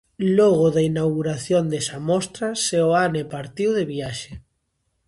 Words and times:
Logo 0.37 0.65
da 0.75 0.81
inauguración 0.91 1.63
desa 1.71 1.97
mostra, 2.09 2.47
Seoane 2.65 3.23
partiu 3.33 3.69
de 3.77 3.83
viaxe. 3.91 4.31